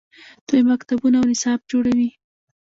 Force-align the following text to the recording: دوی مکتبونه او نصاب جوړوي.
دوی 0.47 0.61
مکتبونه 0.69 1.17
او 1.19 1.25
نصاب 1.31 1.59
جوړوي. 1.71 2.09